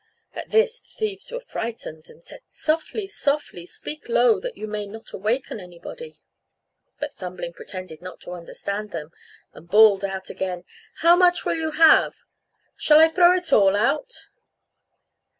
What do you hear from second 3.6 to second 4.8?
speak low that you